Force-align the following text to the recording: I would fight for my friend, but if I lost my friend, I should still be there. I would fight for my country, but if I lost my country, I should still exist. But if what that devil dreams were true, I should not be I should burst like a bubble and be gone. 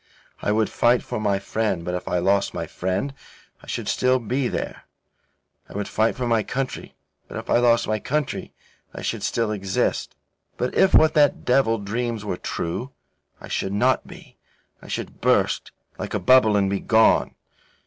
I 0.41 0.51
would 0.51 0.67
fight 0.71 1.03
for 1.03 1.19
my 1.19 1.37
friend, 1.37 1.85
but 1.85 1.93
if 1.93 2.07
I 2.07 2.17
lost 2.17 2.55
my 2.55 2.65
friend, 2.65 3.13
I 3.61 3.67
should 3.67 3.87
still 3.87 4.17
be 4.17 4.47
there. 4.47 4.85
I 5.69 5.73
would 5.73 5.87
fight 5.87 6.15
for 6.15 6.25
my 6.25 6.41
country, 6.41 6.95
but 7.27 7.37
if 7.37 7.51
I 7.51 7.59
lost 7.59 7.85
my 7.87 7.99
country, 7.99 8.51
I 8.95 9.03
should 9.03 9.21
still 9.21 9.51
exist. 9.51 10.15
But 10.57 10.73
if 10.73 10.95
what 10.95 11.13
that 11.13 11.45
devil 11.45 11.77
dreams 11.77 12.25
were 12.25 12.37
true, 12.37 12.91
I 13.39 13.47
should 13.47 13.73
not 13.73 14.07
be 14.07 14.37
I 14.81 14.87
should 14.87 15.21
burst 15.21 15.71
like 15.99 16.15
a 16.15 16.19
bubble 16.19 16.57
and 16.57 16.67
be 16.67 16.79
gone. 16.79 17.35